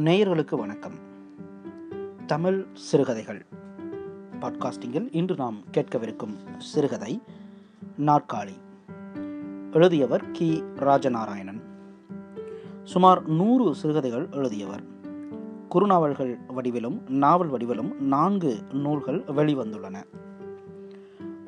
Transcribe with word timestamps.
நேயர்களுக்கு 0.00 0.56
வணக்கம். 0.56 0.94
தமிழ் 2.26 2.66
சிறுகதைகள். 2.72 3.46
பாட்காஸ்டிங்கில் 4.40 5.08
இன்று 5.12 5.34
நாம் 5.34 5.60
கேட்கவிருக்கும் 5.72 6.36
சிறுகதை 6.58 7.22
நாற்காலி 7.98 8.52
எழுதியவர் 9.72 10.30
கி. 10.30 10.62
ராஜநாராயணன். 10.76 11.60
சுமார் 12.84 13.28
நூறு 13.28 13.74
சிறுகதைகள் 13.74 14.28
எழுதியவர். 14.30 14.82
குறுநாவல்கள் 15.70 16.38
வடிவிலும் 16.48 17.08
நாவல் 17.08 17.50
வடிவிலும் 17.50 17.98
நான்கு 17.98 18.58
நூல்கள் 18.72 19.20
வெளிவந்துள்ளன. 19.20 20.04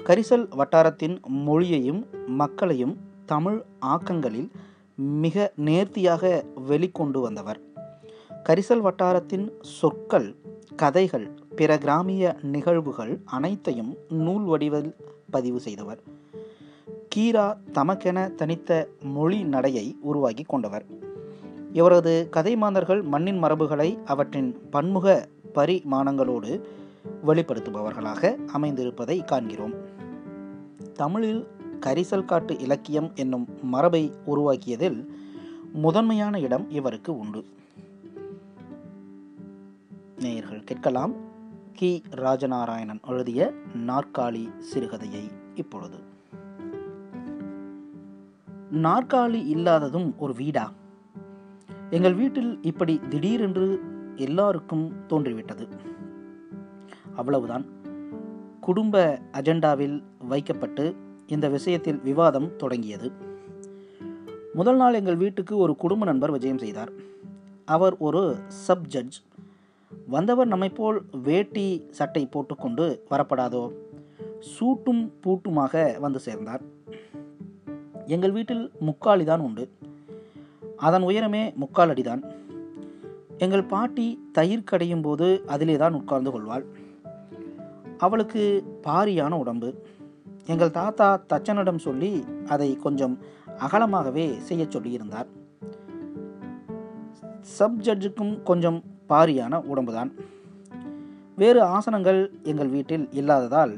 கரிசல் 0.05 0.49
வட்டாரத்தின் 0.57 1.21
மொழியையும் 1.27 2.07
மக்களையும் 2.27 2.97
தமிழ் 3.27 3.63
ஆக்கங்களில் 3.87 4.51
மிக 4.95 5.53
நேர்த்தியாக 5.57 6.45
வெளிக்கொண்டு 6.69 7.21
வந்தவர். 7.21 7.71
கரிசல் 8.49 8.81
வட்டாரத்தின் 8.81 9.51
சொற்கள் 9.61 10.37
கதைகள் 10.77 11.31
பிற 11.57 11.79
கிராமிய 11.79 12.37
நிகழ்வுகள் 12.43 13.21
அனைத்தையும் 13.25 13.97
நூல் 14.09 14.45
வடிவில் 14.45 14.95
பதிவு 15.31 15.61
செய்தவர். 15.61 16.01
கீரா 17.17 17.57
தமக்கென 17.73 18.35
தனித்த 18.35 18.89
மொழி 19.03 19.43
நடையை 19.43 19.97
உருவாக்கி 20.01 20.43
கொண்டவர். 20.43 20.85
இவரது 21.73 22.29
கதை 22.31 22.57
மாந்தர்கள் 22.57 23.03
மண்ணின் 23.03 23.43
மரபுகளை 23.43 23.99
அவற்றின் 24.05 24.59
பன்முக 24.71 25.29
பரிமாணங்களோடு 25.55 26.61
வெளிப்படுத்துபவர்களாக 27.27 28.37
அமைந்திருப்பதை 28.59 29.25
காண்கிறோம். 29.25 29.75
தமிழில் 30.95 31.47
கரிசல் 31.81 32.25
காட்டு 32.25 32.59
இலக்கியம் 32.59 33.13
என்னும் 33.15 33.49
மரபை 33.63 34.13
உருவாக்கியதில் 34.25 35.15
முதன்மையான 35.73 36.41
இடம் 36.41 36.71
இவருக்கு 36.71 37.19
உண்டு. 37.19 37.45
நேயர்கள் 40.23 40.65
கேட்கலாம். 40.65 41.15
கி. 41.73 42.03
ராஜநாராயணன் 42.11 43.01
எழுதிய 43.09 43.53
நாற்காலி 43.87 44.51
சிறுகதையை 44.75 45.31
இப்பொழுது. 45.55 45.99
நாற்காலி 48.73 49.47
இல்லாததும் 49.47 50.19
ஒரு 50.19 50.35
வீடா? 50.35 50.73
எங்கள் 51.91 52.15
வீட்டில் 52.15 52.59
இப்படி 52.63 53.01
திடீரென்று 53.09 53.81
எல்லாருக்கும் 54.17 54.93
தோன்றிவிட்டது. 55.07 55.69
அவ்வளவுதான். 57.17 57.67
குடும்ப 58.61 59.21
அஜெண்டாவில் 59.33 60.03
வைக்கப்பட்டு 60.29 60.97
இந்த 61.27 61.49
விஷயத்தில் 61.49 62.01
விவாதம் 62.01 62.57
தொடங்கியது. 62.57 63.13
முதல் 64.55 64.77
நாள் 64.77 64.95
எங்கள் 64.95 65.17
வீட்டுக்கு 65.17 65.57
ஒரு 65.57 65.77
குடும்ப 65.77 66.05
நண்பர் 66.05 66.31
விஜயம் 66.31 66.59
செய்தார். 66.59 66.93
அவர் 67.65 67.97
ஒரு 67.99 68.37
சப் 68.47 68.87
ஜட்ஜ் 68.87 69.23
வந்தவர் 70.07 70.47
நம்மை 70.47 70.69
போல் 70.69 71.05
வேட்டி 71.23 71.87
சட்டை 71.91 72.27
போட்டுக்கொண்டு 72.27 73.07
வரப்படாதோ? 73.11 73.73
சூட்டும் 74.39 75.11
பூட்டுமாக 75.25 76.01
வந்து 76.01 76.19
சேர்ந்தார். 76.19 76.61
எங்கள் 78.07 78.33
வீட்டில் 78.33 78.71
முக்காலி 78.81 79.25
தான் 79.25 79.41
உண்டு. 79.41 79.71
அதன் 80.77 81.03
உயரமே 81.03 81.55
முக்கால் 81.55 81.91
அடிதான். 81.91 82.23
எங்கள் 83.39 83.65
பாட்டி 83.65 84.29
தயிர் 84.33 84.65
கடையும் 84.65 85.03
போது 85.03 85.45
அதிலே 85.47 85.77
தான் 85.77 85.93
உட்கார்ந்து 85.93 86.31
கொள்வாள். 86.31 86.67
அவளுக்கு 87.99 88.65
பாரியான 88.83 89.31
உடம்பு. 89.31 89.75
எங்கள் 90.47 90.71
தாத்தா 90.71 91.25
தச்சனிடம் 91.29 91.79
சொல்லி 91.79 92.25
அதை 92.49 92.77
கொஞ்சம் 92.77 93.19
அகலமாகவே 93.59 94.39
செய்ய 94.39 94.65
சொல்லியிருந்தார். 94.65 95.27
சப் 97.41 97.81
ஜட்ஜுக்கும் 97.81 98.43
கொஞ்சம் 98.43 98.83
பாரியான 99.13 99.61
உடம்புதான். 99.73 100.11
வேறு 101.37 101.61
ஆசனங்கள் 101.77 102.21
எங்கள் 102.43 102.69
வீட்டில் 102.69 103.07
இல்லாததால் 103.13 103.73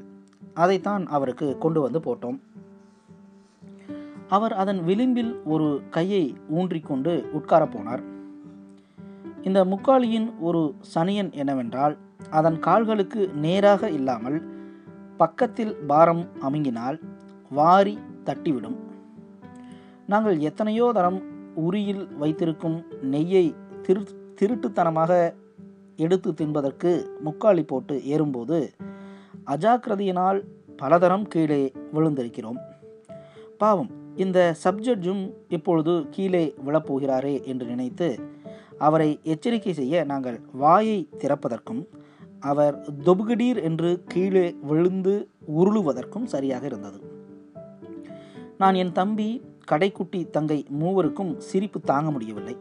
அதைத்தான் 0.55 1.05
அவருக்கு 1.07 1.47
கொண்டு 1.59 1.81
வந்து 1.81 1.99
போட்டோம். 1.99 2.39
அவர் 4.29 4.55
அதன் 4.55 4.81
விளிம்பில் 4.85 5.33
ஒரு 5.45 5.69
கையை 5.91 6.25
ஊன்றிக்கொண்டு 6.51 7.13
உட்காரப்போனார் 7.39 8.03
இந்த 9.43 9.61
முக்காலியின் 9.65 10.29
ஒரு 10.41 10.61
சனியன் 10.95 11.31
என்னவென்றால் 11.33 11.95
அதன் 12.31 12.59
கால்களுக்கு 12.59 13.23
நேராக 13.45 13.91
இல்லாமல் 13.91 14.39
பக்கத்தில் 15.17 15.75
பாரம் 15.91 16.25
அமுங்கினால் 16.41 16.99
வாரி 17.51 17.99
தட்டிவிடும். 18.25 18.79
நாங்கள் 20.07 20.39
எத்தனையோ 20.39 20.87
தரம் 20.95 21.21
உரியில் 21.55 22.05
வைத்திருக்கும் 22.17 22.79
நெய்யை 23.13 23.45
திரு 23.83 24.03
திருட்டுத்தனமாக 24.41 25.35
எடுத்து 25.97 26.31
தின்பதற்கு 26.31 26.91
முக்காலி 27.25 27.63
போட்டு 27.63 28.05
ஏறும்போது 28.05 28.59
அஜாக்கிரதையினால் 29.47 30.39
பலதரம் 30.77 31.27
கீழே 31.27 31.73
விழுந்திருக்கிறோம். 31.95 32.59
பாவம் 33.59 33.91
இந்த 34.17 34.57
சப்ஜட்ஜும் 34.65 35.35
இப்பொழுது 35.49 36.07
கீழே 36.11 36.55
விழப்போகிறாரே 36.67 37.45
என்று 37.45 37.67
நினைத்து 37.67 38.09
அவரை 38.79 39.21
எச்சரிக்கை 39.23 39.73
செய்ய 39.73 40.05
நாங்கள் 40.05 40.41
வாயை 40.53 41.09
திறப்பதற்கும் 41.19 41.83
அவர் 42.41 42.81
தொபுகடீர் 43.05 43.63
என்று 43.63 44.05
கீழே 44.09 44.57
விழுந்து 44.63 45.29
உருளுவதற்கும் 45.59 46.25
சரியாக 46.25 46.67
இருந்தது. 46.67 46.99
நான் 48.59 48.75
என் 48.75 48.93
தம்பி 48.93 49.43
கடைக்குட்டி 49.71 50.31
தங்கை 50.31 50.65
மூவருக்கும் 50.81 51.37
சிரிப்பு 51.37 51.81
தாங்க 51.81 52.11
முடியவில்லை. 52.11 52.57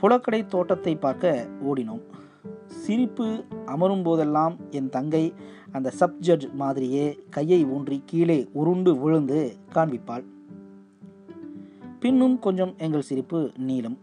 புலக்கடை 0.00 0.46
தோட்டத்தை 0.46 0.96
பார்க்க 0.96 1.46
ஓடினோம். 1.64 2.02
சிரிப்பு 2.66 3.44
அமரும் 3.66 4.02
போதெல்லாம் 4.02 4.56
என் 4.70 4.88
தங்கை 4.88 5.34
அந்த 5.72 5.90
சப் 5.90 6.18
ஜட்ஜ் 6.20 6.46
மாதிரியே 6.54 7.20
கையை 7.30 7.64
ஊன்றி 7.64 8.02
கீழே 8.06 8.48
உருண்டு 8.52 8.98
விழுந்து 8.98 9.56
காண்பிப்பாள். 9.74 10.24
பின்னும் 12.00 12.38
கொஞ்சம் 12.38 12.74
எங்கள் 12.78 13.00
சிரிப்பு 13.00 13.50
நீளும். 13.58 13.96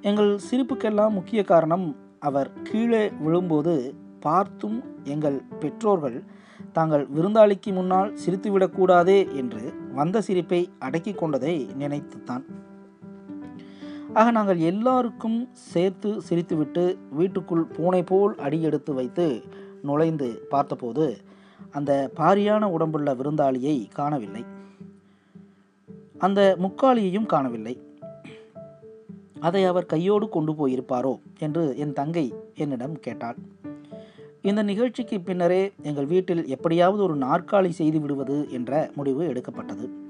எங்கள் 0.00 0.38
சிரிப்புக்கெல்லாம் 0.50 1.10
முக்கிய 1.10 1.42
காரணம் 1.42 1.96
அவர் 2.18 2.50
கீழே 2.62 3.08
விழும்போது 3.08 3.94
பார்த்தும் 4.20 4.82
எங்கள் 5.04 5.42
பெற்றோர்கள் 5.60 6.22
தாங்கள் 6.72 7.08
விருந்தாளிக்கு 7.14 7.72
முன்னால் 7.72 8.14
சிரித்துவிடக்கூடாதே 8.26 9.34
என்று 9.34 9.72
வந்த 9.94 10.20
சிரிப்பை 10.20 10.70
அடக்கி 10.78 11.12
கொண்டதை 11.12 11.54
நினைத்துத்தான். 11.78 12.44
ஆக 14.14 14.30
நாங்கள் 14.30 14.58
எல்லாருக்கும் 14.58 15.48
சேர்த்து 15.52 16.22
சிரித்துவிட்டு 16.28 16.96
வீட்டுக்குள் 17.10 17.64
பூனை 17.64 18.02
போல் 18.02 18.34
அடியெடுத்து 18.36 18.94
வைத்து 18.94 19.42
நுழைந்து 19.82 20.46
பார்த்தபோது 20.48 21.16
அந்த 21.70 22.10
பாரியான 22.16 22.68
உடம்புள்ள 22.68 23.16
விருந்தாளியை 23.16 23.88
காணவில்லை. 23.92 24.44
அந்த 26.18 26.56
முக்காளியையும் 26.62 27.26
காணவில்லை. 27.26 27.82
அதை 29.40 29.64
அவர் 29.64 29.86
கையோடு 29.86 30.28
கொண்டு 30.28 30.52
போயிருப்பாரோ 30.52 31.18
என்று 31.38 31.76
என் 31.76 31.92
தங்கை 31.92 32.34
என்னிடம் 32.54 33.00
கேட்டாள். 33.00 33.36
இந்த 34.42 34.62
நிகழ்ச்சிக்கு 34.62 35.20
பின்னரே 35.20 35.72
எங்கள் 35.82 36.06
வீட்டில் 36.06 36.46
எப்படியாவது 36.46 37.02
ஒரு 37.02 37.16
நாற்காலி 37.16 37.68
செய்து 37.68 38.00
விடுவது 38.00 38.46
என்ற 38.50 38.90
முடிவு 38.94 39.26
எடுக்கப்பட்டது. 39.26 40.01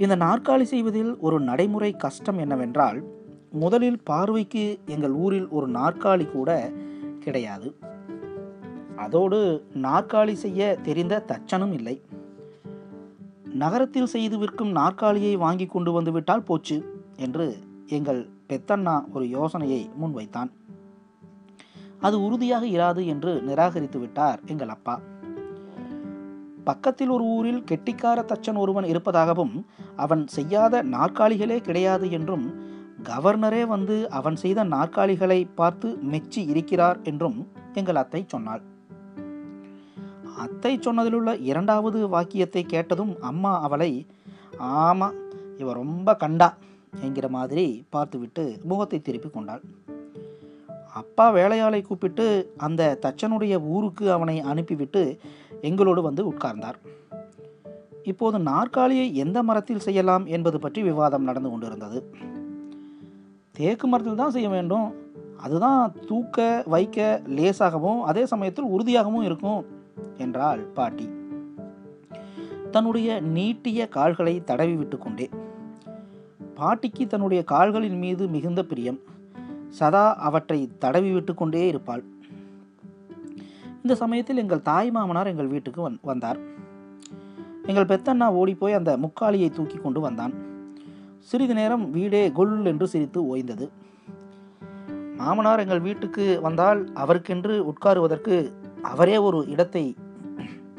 இந்த 0.00 0.16
நாற்காலி 0.16 0.62
செய்வதில் 0.62 1.16
ஒரு 1.18 1.40
நடைமுறை 1.40 1.96
கஷ்டம் 1.96 2.38
என்னவென்றால் 2.38 3.04
முதலில் 3.50 3.98
பார்வைக்கு 4.02 4.80
எங்கள் 4.86 5.12
ஊரில் 5.12 5.48
ஒரு 5.48 5.68
நாற்காலி 5.68 6.30
கூட 6.30 6.72
கிடையாது. 7.18 7.76
அதோடு 8.96 9.66
நாற்காலி 9.74 10.32
செய்ய 10.32 10.78
தெரிந்த 10.82 11.24
தச்சனும் 11.26 11.72
இல்லை. 11.72 12.02
நகரத்தில் 13.44 14.06
செய்து 14.06 14.38
விற்கும் 14.38 14.70
நாற்காலியை 14.70 15.36
வாங்கி 15.36 15.66
கொண்டு 15.66 15.92
வந்துவிட்டால் 15.92 16.42
போச்சு 16.42 17.06
என்று 17.16 17.58
எங்கள் 17.86 18.28
பெத்தண்ணா 18.48 19.12
ஒரு 19.12 19.28
யோசனையை 19.28 19.90
முன்வைத்தான். 20.00 20.50
அது 22.00 22.22
உறுதியாக 22.22 22.66
இராது 22.66 23.06
என்று 23.06 23.42
நிராகரித்து 23.42 23.98
விட்டார் 23.98 24.40
எங்கள் 24.46 24.68
அப்பா. 24.68 25.00
பக்கத்தில் 26.64 27.08
ஒரு 27.08 27.24
ஊரில் 27.24 27.64
கெட்டிக்கார 27.70 28.18
தச்சன் 28.22 28.58
ஒருவன் 28.58 28.84
இருப்பதாகவும் 28.84 29.66
அவன் 30.04 30.22
செய்யாத 30.36 30.82
நாற்காலிகளே 30.94 31.58
கிடையாது 31.60 32.06
என்றும் 32.18 32.46
கவர்னரே 33.08 33.62
வந்து 33.66 33.96
அவன் 34.18 34.36
செய்த 34.42 34.60
நாற்காலிகளை 34.74 35.40
பார்த்து 35.54 35.88
மெச்சி 36.12 36.40
இருக்கிறார் 36.52 36.98
என்றும் 37.02 37.38
எங்கள் 37.74 38.00
அத்தை 38.02 38.20
சொன்னாள். 38.26 38.62
அத்தை 40.44 40.72
சொன்னதிலுள்ள 40.78 41.30
இரண்டாவது 41.48 42.00
வாக்கியத்தை 42.08 42.62
கேட்டதும் 42.66 43.14
அம்மா 43.30 43.52
அவளை 43.60 43.90
ஆமாம் 44.80 45.16
இவ 45.58 45.72
ரொம்ப 45.80 46.14
கண்டா 46.14 46.48
என்கிற 47.06 47.26
மாதிரி 47.36 47.64
பார்த்துவிட்டு 47.94 48.44
முகத்தை 48.70 48.98
திருப்பி 49.00 49.28
கொண்டாள். 49.30 49.62
அப்பா 51.00 51.26
வேலையாளை 51.30 51.80
கூப்பிட்டு 51.82 52.24
அந்த 52.66 52.92
தச்சனுடைய 53.04 53.54
ஊருக்கு 53.74 54.06
அவனை 54.12 54.36
அனுப்பிவிட்டு 54.52 55.02
எங்களோடு 55.68 56.00
வந்து 56.02 56.22
உட்கார்ந்தார். 56.30 56.78
இப்போது 58.12 58.36
நாற்காலியை 58.50 59.06
எந்த 59.24 59.38
மரத்தில் 59.48 59.84
செய்யலாம் 59.86 60.24
என்பது 60.36 60.58
பற்றி 60.58 60.80
விவாதம் 60.82 61.28
நடந்து 61.28 61.50
கொண்டிருந்தது. 61.50 61.98
தேக்கு 63.58 63.86
மரத்தில் 63.86 64.20
தான் 64.22 64.34
செய்ய 64.36 64.48
வேண்டும். 64.48 64.88
அதுதான் 65.44 65.82
தூக்க 66.08 66.38
வைக்க 66.66 66.98
லேசாகவும் 67.38 68.00
அதே 68.10 68.22
சமயத்தில் 68.32 68.72
உறுதியாகவும் 68.74 69.26
இருக்கும் 69.28 69.62
என்றாள் 70.16 70.62
பாட்டி. 70.78 71.06
தன்னுடைய 72.74 73.20
நீட்டிய 73.36 73.88
கால்களை 73.88 74.34
தடவி 74.44 74.74
விட்டு 74.74 74.98
கொண்டே. 74.98 75.26
பாட்டிக்கு 76.58 77.04
தன்னுடைய 77.06 77.40
கால்களின் 77.52 77.98
மீது 77.98 78.24
மிகுந்த 78.34 78.60
பிரியம். 78.70 79.00
சதா 79.78 80.04
அவற்றை 80.28 80.58
தடவி 80.78 81.10
விட்டு 81.12 81.34
கொண்டே 81.34 81.62
இருப்பாள். 81.66 82.02
இந்த 83.82 83.94
சமயத்தில் 83.94 84.42
எங்கள் 84.42 84.66
தாய் 84.70 84.90
மாமனார் 84.90 85.32
எங்கள் 85.32 85.52
வீட்டுக்கு 85.54 85.80
வந் 85.86 85.98
வந்தார். 86.02 86.40
எங்கள் 87.66 87.84
பெத்தண்ணா 87.84 88.32
ஓடிப்போய் 88.32 88.72
அந்த 88.72 88.96
முக்காலியை 88.96 89.50
தூக்கி 89.50 89.76
கொண்டு 89.76 90.00
வந்தான். 90.00 90.32
சிறிது 91.18 91.54
நேரம் 91.54 91.90
வீடே 91.90 92.32
கொல் 92.32 92.64
என்று 92.64 92.88
சிரித்து 92.88 93.36
ஓய்ந்தது. 93.36 93.68
மாமனார் 95.16 95.58
எங்கள் 95.58 95.80
வீட்டுக்கு 95.80 96.38
வந்தால் 96.42 96.92
அவருக்கென்று 96.94 97.72
உட்காருவதற்கு 97.72 98.52
அவரே 98.82 99.16
ஒரு 99.16 99.46
இடத்தை 99.48 99.96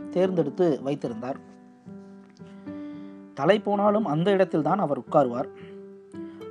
தேர்ந்தெடுத்து 0.10 0.80
வைத்திருந்தார். 0.84 1.40
தலை 3.34 3.60
போனாலும் 3.60 4.06
அந்த 4.06 4.32
இடத்தில்தான் 4.32 4.80
அவர் 4.80 5.00
உட்காருவார். 5.00 5.50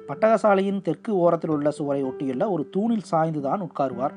பட்டகசாலையின் 0.09 0.83
தெற்கு 0.83 1.17
ஓரத்தில் 1.17 1.51
உள்ள 1.51 1.71
சுவரை 1.71 2.05
ஒட்டியுள்ள 2.05 2.51
ஒரு 2.51 2.69
தூணில் 2.71 3.09
சாய்ந்துதான் 3.11 3.69
உட்காருவார். 3.69 4.13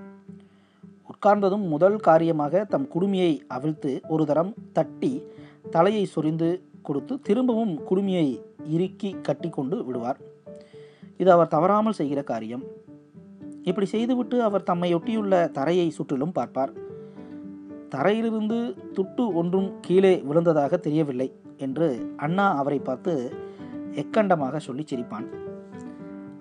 உட்கார்ந்ததும் 1.07 1.67
முதல் 1.67 1.95
காரியமாக 1.95 2.63
தம் 2.63 2.87
குடுமியை 2.95 3.39
அவிழ்த்து 3.47 4.01
ஒரு 4.07 4.25
தரம் 4.25 4.53
தட்டி 4.73 5.23
தலையை 5.71 6.05
சொரிந்து 6.05 6.69
கொடுத்து 6.81 7.19
திரும்பவும் 7.21 7.79
குடுமியை 7.89 8.41
இறுக்கி 8.67 9.15
கட்டி 9.21 9.49
கொண்டு 9.49 9.85
விடுவார். 9.85 10.17
இது 11.17 11.31
அவர் 11.31 11.47
தவறாமல் 11.47 11.93
செய்கிற 11.93 12.23
காரியம். 12.23 12.63
இப்படி 13.63 13.85
செய்துவிட்டு 13.85 14.43
அவர் 14.43 14.63
தம்மையொட்டியுள்ள 14.63 15.51
தரையை 15.51 15.89
சுற்றிலும் 15.89 16.31
பார்ப்பார். 16.31 16.73
தரையிலிருந்து 17.89 18.75
துட்டு 18.93 19.33
ஒன்றும் 19.33 19.79
கீழே 19.81 20.21
விழுந்ததாக 20.27 20.77
தெரியவில்லை 20.77 21.31
என்று 21.57 22.13
அண்ணா 22.17 22.55
அவரை 22.55 22.79
பார்த்து 22.79 23.33
எக்கண்டமாக 23.95 24.57
சொல்லி 24.57 24.83
சிரிப்பான். 24.83 25.27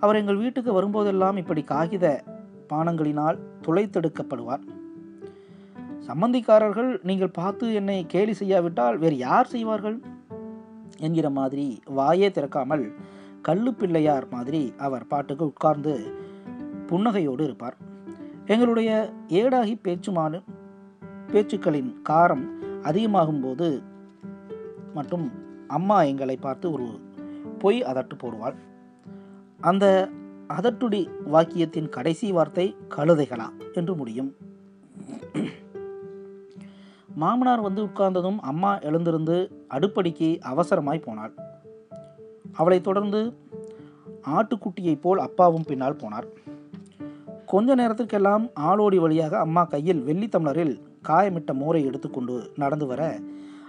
அவர் 0.01 0.17
எங்கள் 0.17 0.37
வீட்டுக்கு 0.37 0.83
வரும்போதெல்லாம் 0.83 1.37
இப்படி 1.37 1.65
காகித 1.65 2.25
பானங்களினால் 2.69 3.39
துளைத்தெடுக்கப்படுவார். 3.67 4.63
சம்பந்திக்காரர்கள் 6.06 6.90
நீங்கள் 7.02 7.37
பார்த்து 7.38 7.75
என்னை 7.75 8.06
கேலி 8.06 8.34
செய்யாவிட்டால் 8.34 8.99
வேறு 8.99 9.16
யார் 9.16 9.46
செய்வார்கள்? 9.46 9.99
என்கிற 10.99 11.31
மாதிரி 11.31 11.66
வாயே 11.96 12.28
திறக்காமல் 12.28 12.84
கல்லு 13.43 13.75
பிள்ளையார் 13.75 14.26
மாதிரி 14.28 14.62
அவர் 14.76 15.06
பாட்டுக்கு 15.06 15.44
உட்கார்ந்து 15.44 15.94
புன்னகையோடு 16.88 17.40
இருப்பார். 17.40 17.76
எங்களுடைய 18.46 18.90
ஏடாகி 19.28 19.75
பேச்சுமான 19.84 20.43
பேச்சுக்களின் 21.32 21.93
காரம் 22.08 22.44
அதிகமாகும் 22.82 23.40
போது 23.40 23.69
மட்டும் 24.94 25.26
அம்மா 25.69 26.02
எங்களை 26.02 26.37
பார்த்து 26.37 26.72
ஒரு 26.72 26.88
பொய் 27.58 27.82
அதட்டு 27.82 28.14
போடுவாள். 28.22 28.56
அந்த 29.60 29.87
அதட்டுடி 30.49 31.02
வாக்கியத்தின் 31.32 31.88
கடைசி 31.88 32.32
வார்த்தை 32.32 32.66
கழுதைகளா 32.96 33.49
என்று 33.72 33.94
முடியும். 33.94 34.32
மாமனார் 37.14 37.61
வந்து 37.61 37.85
உட்கார்ந்ததும் 37.85 38.38
அம்மா 38.38 38.79
எழுந்திருந்து 38.79 39.64
அடுப்படிக்கு 39.70 40.38
அவசரமாய் 40.38 41.03
போனாள். 41.03 41.35
அவளைத் 42.53 42.82
தொடர்ந்து 42.82 43.37
ஆட்டுக்குட்டியைப் 44.26 45.00
போல் 45.00 45.19
அப்பாவும் 45.19 45.64
பின்னால் 45.67 45.97
போனார். 45.97 46.25
கொஞ்ச 47.47 47.75
நேரத்திற்கெல்லாம் 47.75 48.49
ஆளோடி 48.61 48.97
வழியாக 48.97 49.38
அம்மா 49.38 49.64
கையில் 49.64 50.03
வெள்ளி 50.03 50.29
தமிழரில் 50.29 50.81
காயமிட்ட 51.09 51.53
மோரை 51.53 51.85
எடுத்துக்கொண்டு 51.85 52.53
நடந்து 52.56 52.87
வர 52.87 53.20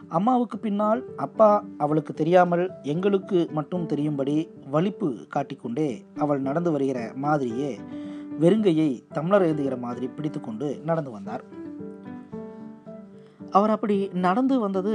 அம்மாவுக்கு 0.07 0.57
பின்னால் 0.57 1.04
அப்பா 1.16 1.63
அவளுக்கு 1.78 2.13
தெரியாமல் 2.13 2.72
எங்களுக்கு 2.84 3.50
மட்டும் 3.51 3.86
தெரியும்படி 3.86 4.50
வலிப்பு 4.72 5.16
காட்டிக்கொண்டே 5.30 6.06
அவள் 6.18 6.40
நடந்து 6.40 6.72
வருகிற 6.72 7.12
மாதிரியே 7.16 7.80
வெறுங்கையை 8.40 9.04
தமிழர் 9.13 9.42
எழுதுகிற 9.42 9.78
மாதிரி 9.78 10.07
பிடித்துக்கொண்டு 10.07 10.81
நடந்து 10.86 11.12
வந்தார். 11.12 11.62
அவர் 13.58 13.74
அப்படி 13.76 13.96
நடந்து 14.26 14.60
வந்தது 14.60 14.94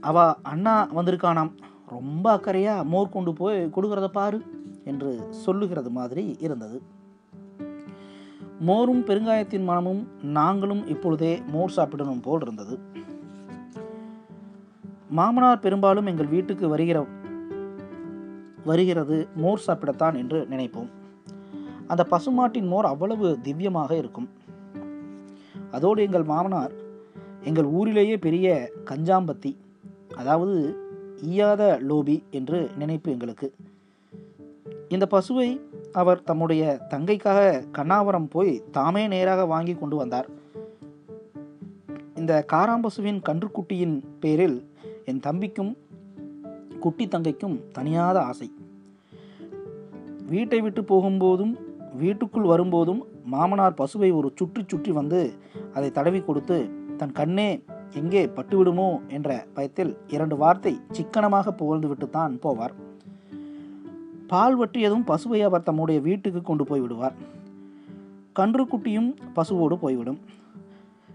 அவ 0.00 0.34
அண்ணா 0.52 0.74
வந்திருக்கானாம். 0.96 1.52
ரொம்ப 1.86 2.26
அக்கறையாக 2.36 2.84
மோர் 2.84 3.14
கொண்டு 3.14 3.32
போய் 3.32 3.58
கொடுக்கறத 3.76 4.08
பாரு 4.08 4.38
என்று 4.84 5.10
சொல்லுகிறது 5.44 5.90
மாதிரி 5.90 6.24
இருந்தது. 6.40 6.78
மோரும் 8.68 9.02
பெருங்காயத்தின் 9.08 9.64
மனமும் 9.64 10.02
நாங்களும் 10.38 10.82
இப்பொழுதே 10.86 11.32
மோர் 11.54 11.74
சாப்பிடணும் 11.76 12.20
போல் 12.20 12.40
இருந்தது. 12.40 12.74
மாமனார் 15.18 15.64
பெரும்பாலும் 15.64 16.06
எங்கள் 16.06 16.32
வீட்டுக்கு 16.34 16.68
வருகிற 16.68 16.98
வருகிறது 18.64 19.16
மோர் 19.34 19.64
சாப்பிடத்தான் 19.66 20.16
என்று 20.16 20.38
நினைப்போம். 20.50 20.90
அந்த 21.86 22.02
பசுமாட்டின் 22.10 22.68
மோர் 22.68 22.84
அவ்வளவு 22.84 23.26
திவ்யமாக 23.46 23.90
இருக்கும். 23.92 24.28
அதோடு 25.70 26.00
எங்கள் 26.02 26.30
மாமனார் 26.32 26.72
எங்கள் 27.44 27.64
ஊரிலேயே 27.64 28.16
பெரிய 28.16 28.70
கஞ்சாம்பத்தி 28.84 29.56
அதாவது 30.16 30.56
ஈயாத 31.22 31.62
லோபி 31.88 32.22
என்று 32.30 32.70
நினைப்பு 32.78 33.12
எங்களுக்கு. 33.12 33.52
இந்த 34.88 35.06
பசுவை 35.10 35.60
அவர் 35.92 36.22
தம்முடைய 36.22 36.80
தங்கைக்காக 36.90 37.40
கண்ணாவரம் 37.72 38.28
போய் 38.28 38.62
தாமே 38.70 39.08
நேராக 39.08 39.46
வாங்கி 39.46 39.74
கொண்டு 39.74 39.96
வந்தார். 39.96 40.28
இந்த 42.16 42.44
காராம்பசுவின் 42.52 43.20
கன்றுக்குட்டியின் 43.28 43.96
பேரில் 44.20 44.58
என் 45.04 45.20
தம்பிக்கும் 45.20 45.72
குட்டி 46.80 47.06
தங்கைக்கும் 47.06 47.56
தனியாத 47.78 48.18
ஆசை. 48.20 48.48
வீட்டை 50.26 50.60
விட்டு 50.60 50.82
போகும்போதும் 50.82 51.54
வீட்டுக்குள் 51.94 52.42
வரும்போதும் 52.42 53.00
மாமனார் 53.24 53.78
பசுவை 53.80 54.10
ஒரு 54.14 54.32
சுற்றி 54.34 54.62
சுற்றி 54.66 54.92
வந்து 54.92 55.20
அதை 55.74 55.90
தடவி 55.90 56.20
கொடுத்து 56.20 56.56
தன் 57.02 57.18
கண்ணே 57.20 57.48
எங்கே 58.00 58.20
பட்டுவிடுமோ 58.26 58.88
என்ற 59.08 59.46
பயத்தில் 59.54 59.96
இரண்டு 60.08 60.36
வார்த்தை 60.36 60.72
சிக்கனமாக 60.90 61.52
புகழ்ந்து 61.52 61.88
விட்டுத்தான் 61.88 62.34
போவார். 62.44 62.74
பால் 64.26 64.56
வற்றியதும் 64.58 65.06
பசுவை 65.10 65.40
அவர் 65.44 65.62
தம்முடைய 65.62 66.00
வீட்டுக்கு 66.00 66.42
கொண்டு 66.42 66.64
போய் 66.64 66.80
விடுவார். 66.80 67.16
கன்றுக்குட்டியும் 68.38 69.10
பசுவோடு 69.36 69.74
போய்விடும் 69.74 70.20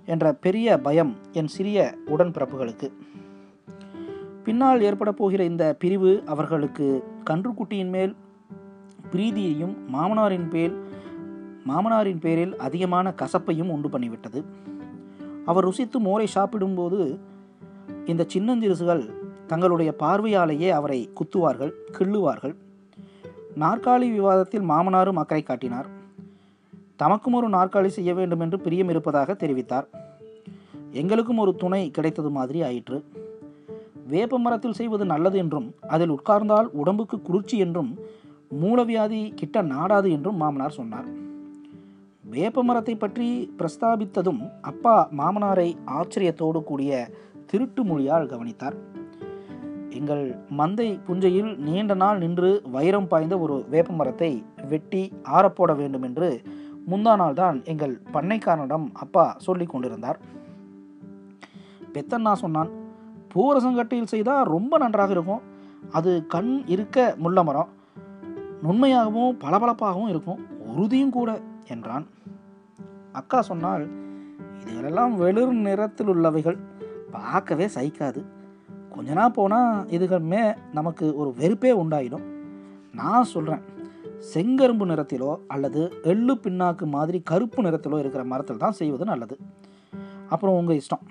என்ற 0.06 0.34
பெரிய 0.34 0.78
பயம் 0.78 1.14
என் 1.32 1.48
சிறிய 1.48 1.96
உடன்பிறப்புகளுக்கு. 2.16 2.90
பின்னால் 4.44 4.82
ஏற்பட 4.82 5.12
போகிற 5.12 5.44
இந்த 5.44 5.76
பிரிவு 5.80 6.24
அவர்களுக்கு 6.26 7.04
கன்றுக்குட்டியின் 7.30 7.94
மேல் 7.96 8.16
பிரீதியையும் 9.12 9.76
மாமனாரின் 9.96 10.50
பேர் 10.50 10.76
மாமனாரின் 11.66 12.20
பேரில் 12.20 12.56
அதிகமான 12.58 13.14
கசப்பையும் 13.22 13.74
உண்டு 13.76 13.90
பண்ணிவிட்டது. 13.90 14.42
அவர் 15.48 15.66
ருசித்து 15.66 16.00
மோரை 16.00 16.28
சாப்பிடும்போது 16.28 17.20
இந்த 18.06 18.26
சின்னஞ்சிறுசுகள் 18.28 19.04
தங்களுடைய 19.48 19.96
பார்வையாலேயே 19.96 20.70
அவரை 20.70 21.10
குத்துவார்கள் 21.20 21.74
கிள்ளுவார்கள். 21.98 22.56
நாற்காலி 23.60 24.08
விவாதத்தில் 24.12 24.66
மாமனாரும் 24.70 25.22
அக்கறை 25.22 25.44
காட்டினார். 25.44 25.88
தமக்கும் 27.04 27.38
ஒரு 27.40 27.48
நாற்காலி 27.50 27.90
செய்ய 27.98 28.14
வேண்டும் 28.14 28.40
என்று 28.40 28.60
பிரியம் 28.60 28.90
இருப்பதாக 28.90 29.34
தெரிவித்தார். 29.34 29.88
எங்களுக்கும் 30.92 31.38
ஒரு 31.38 31.56
துணை 31.56 31.92
கிடைத்தது 31.92 32.30
மாதிரி 32.30 32.62
ஆயிற்று. 32.64 33.00
வேப்ப 34.08 34.40
மரத்தில் 34.40 34.78
செய்வது 34.80 35.06
நல்லது 35.06 35.38
என்றும் 35.38 35.68
அதில் 35.88 36.12
உட்கார்ந்தால் 36.12 36.68
உடம்புக்கு 36.72 37.18
குளிர்ச்சி 37.22 37.58
என்றும் 37.58 37.92
மூலவியாதி 38.62 39.22
கிட்ட 39.36 39.64
நாடாது 39.64 40.10
என்றும் 40.10 40.42
மாமனார் 40.42 40.78
சொன்னார். 40.80 41.08
வேப்ப 42.32 42.64
மரத்தை 42.64 42.96
பற்றி 42.96 43.56
பிரஸ்தாபித்ததும் 43.58 44.40
அப்பா 44.62 44.96
மாமனாரை 45.18 45.68
ஆச்சரியத்தோடு 45.86 46.64
கூடிய 46.64 46.92
திருட்டு 47.46 47.84
மொழியால் 47.84 48.28
கவனித்தார். 48.28 48.76
எங்கள் 49.90 50.24
மந்தை 50.50 50.88
புஞ்சையில் 51.08 51.52
நீண்ட 51.58 51.94
நாள் 51.94 52.18
நின்று 52.18 52.50
வைரம் 52.72 53.08
பாய்ந்த 53.08 53.40
ஒரு 53.40 53.66
வேப்ப 53.70 53.94
மரத்தை 53.94 54.32
வெட்டி 54.72 55.04
ஆறப்போட 55.36 55.76
வேண்டும் 55.76 56.02
என்று 56.02 56.30
முந்தா 56.90 57.14
நாள் 57.16 57.34
தான் 57.34 57.64
எங்கள் 57.64 58.02
பண்ணைக்காரனிடம் 58.14 58.88
அப்பா 58.94 59.26
சொல்லி 59.38 59.66
கொண்டிருந்தார். 59.66 60.20
பெத்தண்ணா 61.94 62.34
சொன்னான் 62.34 62.70
பூரசங்கட்டியில் 63.34 64.12
செய்தால் 64.16 64.44
ரொம்ப 64.44 64.78
நன்றாக 64.78 65.12
இருக்கும். 65.12 65.42
அது 65.92 66.12
கண் 66.28 66.54
இருக்க 66.66 67.16
முள்ள 67.18 67.44
மரம். 67.44 67.72
நுண்மையாகவும் 68.64 69.40
பளபளப்பாகவும் 69.46 70.08
இருக்கும். 70.08 70.40
உறுதியும் 70.72 71.18
கூட 71.18 71.32
என்றான். 71.68 72.06
அக்கா 73.20 73.40
சொன்னால் 73.42 73.84
இதுகளெல்லாம் 74.62 75.14
வெளிர் 75.16 75.54
நிறத்தில் 75.66 76.12
உள்ளவைகள். 76.14 76.58
பார்க்கவே 77.12 77.66
சகிக்காது. 77.76 78.22
கொஞ்ச 78.94 79.14
நாள் 79.14 79.36
போனால் 79.38 79.86
இதுகள் 79.96 80.26
மே 80.32 80.42
நமக்கு 80.74 81.06
ஒரு 81.16 81.30
வெறுப்பே 81.40 81.72
உண்டாயிடும். 81.84 82.26
நான் 82.94 83.32
சொல்கிறேன் 83.34 83.64
செங்கரும்பு 84.34 84.86
நிறத்திலோ 84.92 85.32
அல்லது 85.48 85.82
எள்ளு 86.04 86.34
பின்னாக்கு 86.44 86.86
மாதிரி 86.96 87.20
கருப்பு 87.22 87.60
நிறத்திலோ 87.64 88.00
இருக்கிற 88.00 88.24
மரத்தில் 88.32 88.64
தான் 88.64 88.78
செய்வது 88.80 89.06
நல்லது. 89.06 89.36
அப்புறம் 90.30 90.58
உங்கள் 90.60 90.80
இஷ்டம். 90.82 91.06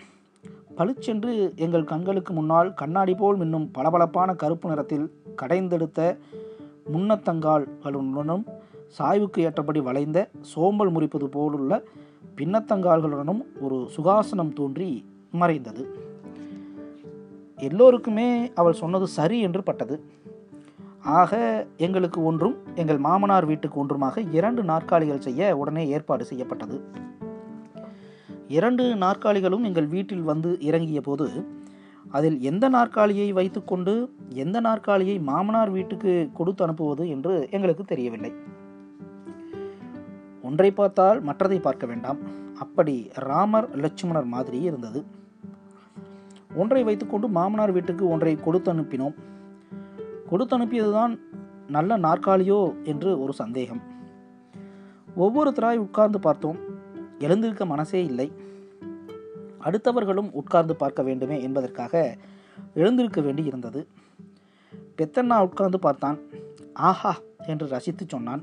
பளிச்சென்று 0.78 1.32
எங்கள் 1.56 1.90
கண்களுக்கு 1.92 2.32
முன்னால் 2.34 2.74
கண்ணாடி 2.74 3.14
போல் 3.14 3.38
மின்னும் 3.38 3.68
பளபளப்பான 3.76 4.30
கருப்பு 4.42 4.66
நிறத்தில் 4.68 5.06
கடைந்தெடுத்த 5.42 6.00
முன்னத்தங்கால்களுடனும் 6.94 8.44
சாய்வுக்கு 8.88 9.42
ஏற்றபடி 9.42 9.80
வளைந்த 9.80 10.28
சோம்பல் 10.40 10.90
முறிப்பது 10.90 11.24
போலுள்ள 11.24 11.82
பின்னத்தங்கால்களுடனும் 12.36 13.42
ஒரு 13.60 13.88
சுகாசனம் 13.96 14.52
தோன்றி 14.52 15.04
மறைந்தது. 15.30 15.94
எல்லோருக்குமே 17.56 18.52
அவள் 18.54 18.72
சொன்னது 18.72 19.06
சரி 19.06 19.40
என்று 19.40 19.62
பட்டது. 19.62 20.04
ஆக 21.00 21.66
எங்களுக்கு 21.76 22.24
ஒன்றும் 22.24 22.56
எங்கள் 22.74 22.98
மாமனார் 22.98 23.46
வீட்டுக்கு 23.46 23.84
ஒன்றுமாக 23.84 24.32
இரண்டு 24.32 24.62
நாற்காலிகள் 24.62 25.20
செய்ய 25.20 25.56
உடனே 25.56 25.88
ஏற்பாடு 25.88 26.24
செய்யப்பட்டது. 26.24 26.80
இரண்டு 28.48 28.94
நாற்காலிகளும் 28.94 29.64
எங்கள் 29.64 29.86
வீட்டில் 29.86 30.22
வந்து 30.22 30.58
இறங்கிய 30.60 31.00
போது 31.00 31.46
அதில் 32.10 32.40
எந்த 32.40 32.68
நாற்காலியை 32.68 33.32
வைத்துக்கொண்டு 33.32 34.10
எந்த 34.28 34.60
நாற்காலியை 34.60 35.18
மாமனார் 35.18 35.70
வீட்டுக்கு 35.70 36.30
கொடுத்து 36.34 36.64
அனுப்புவது 36.64 37.08
என்று 37.08 37.48
எங்களுக்கு 37.50 37.84
தெரியவில்லை. 37.84 38.32
ஒன்றை 40.48 40.70
பார்த்தால் 40.70 41.18
மற்றதை 41.22 41.58
பார்க்க 41.60 41.84
வேண்டாம். 41.86 42.18
அப்படி 42.54 42.94
ராமர் 43.28 43.68
லட்சுமணர் 43.76 44.32
மாதிரி 44.34 44.58
இருந்தது. 44.60 45.00
ஒன்றை 46.54 46.82
வைத்துக்கொண்டு 46.84 47.28
மாமனார் 47.28 47.72
வீட்டுக்கு 47.72 48.04
ஒன்றை 48.08 48.34
கொடுத்து 48.36 48.70
அனுப்பினோம். 48.72 49.16
கொடுத்து 50.30 50.54
அனுப்பியதுதான் 50.58 51.14
நல்ல 51.68 51.98
நாற்காலியோ 51.98 52.60
என்று 52.82 53.10
ஒரு 53.22 53.32
சந்தேகம். 53.32 53.82
ஒவ்வொருத்தராய் 55.16 55.84
உட்கார்ந்து 55.84 56.18
பார்த்தோம். 56.20 56.58
எழுந்திருக்க 57.18 57.64
மனசே 57.66 58.00
இல்லை. 58.04 58.28
அடுத்தவர்களும் 59.66 60.30
உட்கார்ந்து 60.40 60.74
பார்க்க 60.76 61.02
வேண்டுமே 61.02 61.36
என்பதற்காக 61.42 61.94
எழுந்திருக்க 62.74 63.20
வேண்டி 63.20 63.44
இருந்தது. 63.44 63.80
பெத்தண்ணா 64.98 65.38
உட்கார்ந்து 65.48 65.78
பார்த்தான். 65.78 66.18
ஆஹா 66.88 67.12
என்று 67.46 67.66
ரசித்து 67.68 68.04
சொன்னான். 68.08 68.42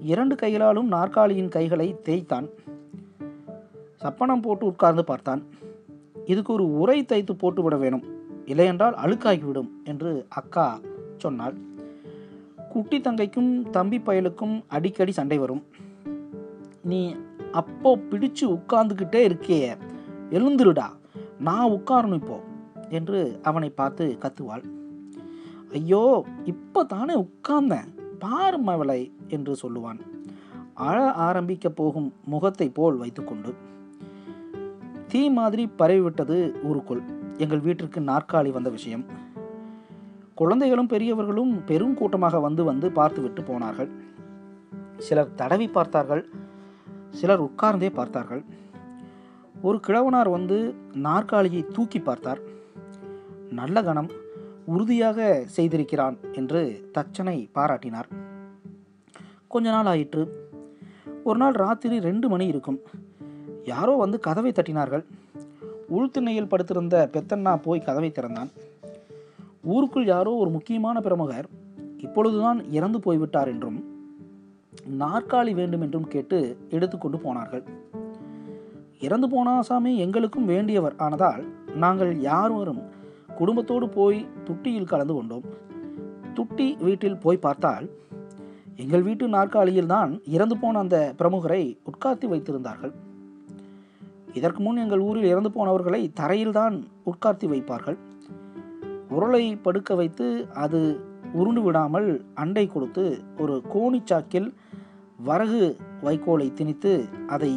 இரண்டு 0.00 0.34
கைகளாலும் 0.34 0.88
நாற்காலியின் 0.88 1.48
கைகளை 1.48 2.00
தேய்த்தான். 2.02 2.48
சப்பனம் 4.02 4.42
போட்டு 4.42 4.66
உட்கார்ந்து 4.66 5.04
பார்த்தான். 5.04 5.42
இதுக்கு 6.26 6.52
ஒரு 6.52 6.74
உரை 6.74 7.04
தைத்து 7.04 7.36
போட்டு 7.36 7.62
விட 7.62 7.76
வேணும். 7.76 8.04
இல்லையென்றால் 8.44 8.94
அழுக்காகிவிடும் 8.94 9.70
என்று 9.84 10.26
அக்கா 10.28 10.80
சொன்னாள். 11.16 11.56
குட்டி 12.68 13.00
தங்கைக்கும் 13.00 13.70
தம்பி 13.70 13.98
பயலுக்கும் 13.98 14.62
அடிக்கடி 14.68 15.12
சண்டை 15.12 15.38
வரும். 15.38 15.62
நீ 16.82 17.14
அப்போ 17.52 17.98
பிடிச்சு 18.10 18.44
உட்கார்ந்துக்கிட்டே 18.56 19.22
இருக்கே 19.28 19.76
எழுந்துருடா. 20.30 20.88
நான் 21.38 21.70
உட்காரணும் 21.70 22.20
இப்போ 22.22 22.40
என்று 22.88 23.40
அவனை 23.42 23.70
பார்த்து 23.70 24.18
கத்துவாள். 24.20 24.64
ஐயோ 25.72 26.24
இப்போ 26.44 26.84
தானே 26.84 27.14
உட்கார்ந்தேன். 27.14 27.88
பாரும் 28.18 28.66
மவளை 28.68 29.00
என்று 29.28 29.56
சொல்லுவான். 29.62 30.00
அழ 30.74 30.98
ஆரம்பிக்க 31.12 31.68
போகும் 31.68 32.12
முகத்தை 32.24 32.68
போல் 32.68 32.96
வைத்துக்கொண்டு 32.96 33.52
தீ 35.12 35.20
மாதிரி 35.30 35.64
பரவிவிட்டது 35.78 36.36
ஊருக்குள். 36.62 37.02
எங்கள் 37.38 37.60
வீட்டிற்கு 37.60 38.00
நாற்காலி 38.00 38.50
வந்த 38.52 38.70
விஷயம். 38.70 39.04
குழந்தைகளும் 40.34 40.86
பெரியவர்களும் 40.86 41.52
பெரும் 41.64 41.94
கூட்டமாக 41.94 42.40
வந்து 42.40 42.64
வந்து 42.64 42.90
பார்த்துவிட்டு 42.90 43.42
போனார்கள். 43.42 43.90
சிலர் 44.96 45.34
தடவி 45.34 45.68
பார்த்தார்கள் 45.68 46.22
சிலர் 47.10 47.42
உட்கார்ந்தே 47.42 47.90
பார்த்தார்கள். 47.90 48.42
ஒரு 49.62 49.80
கிழவனார் 49.86 50.30
வந்து 50.30 50.58
நாற்காலியை 51.06 51.62
தூக்கி 51.66 52.00
பார்த்தார். 52.00 52.40
நல்ல 53.50 53.82
கணம். 53.82 54.10
உறுதியாக 54.68 55.46
செய்திருக்கிறான் 55.56 56.16
என்று 56.32 56.90
தச்சனை 56.94 57.50
பாராட்டினார். 57.54 58.08
கொஞ்ச 59.48 59.70
நாள் 59.70 59.86
ஆயிற்று. 59.86 60.22
ஒரு 61.24 61.38
நாள் 61.38 61.52
ராத்திரி 61.52 62.00
ரெண்டு 62.00 62.28
மணி 62.28 62.46
இருக்கும். 62.46 62.78
யாரோ 63.64 63.92
வந்து 63.96 64.18
கதவை 64.18 64.52
தட்டினார்கள். 64.52 65.04
உள்திண்ணையில் 65.88 66.48
படுத்திருந்த 66.48 67.08
பெத்தண்ணா 67.12 67.62
போய் 67.62 67.80
கதவை 67.80 68.10
திறந்தான். 68.10 68.50
ஊருக்குள் 69.62 70.06
யாரோ 70.06 70.32
ஒரு 70.34 70.50
முக்கியமான 70.50 71.00
பிரமுகர் 71.00 71.48
இப்பொழுதுதான் 71.96 72.60
இறந்து 72.72 73.00
போய்விட்டார் 73.00 73.48
என்றும் 73.48 73.78
நாற்காலி 74.98 75.54
வேண்டும் 75.54 75.80
என்றும் 75.80 76.08
கேட்டு 76.08 76.38
எடுத்துக்கொண்டு 76.70 77.18
போனார்கள். 77.18 77.64
இறந்து 79.00 79.28
போன 79.28 79.50
ஆசாமி 79.50 79.98
எங்களுக்கும் 79.98 80.48
வேண்டியவர் 80.48 80.96
ஆனதால் 80.98 81.42
நாங்கள் 81.74 82.20
யாரும் 82.20 82.96
குடும்பத்தோடு 83.38 83.86
போய் 83.88 84.18
துட்டியில் 84.46 84.90
கலந்து 84.92 85.14
கொண்டோம். 85.14 85.46
துட்டி 86.36 86.68
வீட்டில் 86.86 87.22
போய் 87.24 87.44
பார்த்தால் 87.46 87.86
எங்கள் 88.82 89.04
வீட்டு 89.06 89.24
நாற்காலியில் 89.28 89.92
தான் 89.94 90.10
இறந்து 90.36 90.56
போன 90.58 90.78
அந்த 90.78 90.98
பிரமுகரை 91.20 91.62
உட்கார்த்தி 91.90 92.26
வைத்திருந்தார்கள். 92.32 92.92
இதற்கு 94.38 94.60
முன் 94.62 94.82
எங்கள் 94.82 95.02
ஊரில் 95.08 95.30
இறந்து 95.32 95.50
போனவர்களை 95.56 96.00
தரையில்தான் 96.20 96.76
உட்கார்த்தி 97.10 97.46
வைப்பார்கள். 97.52 97.98
உருளை 99.10 99.44
படுக்க 99.66 99.94
வைத்து 99.94 100.26
அது 100.64 100.80
உருண்டு 101.32 101.62
விடாமல் 101.62 102.08
அண்டை 102.34 102.64
கொடுத்து 102.66 103.04
ஒரு 103.38 103.54
கோணிச்சாக்கில் 103.74 104.48
வரகு 105.28 105.62
வைக்கோலை 106.06 106.48
திணித்து 106.52 106.92
அதை 107.26 107.52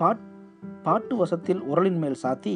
பாட் 0.00 0.22
பாட்டு 0.82 1.14
வசத்தில் 1.16 1.60
உரலின் 1.70 1.98
மேல் 1.98 2.20
சாத்தி 2.22 2.54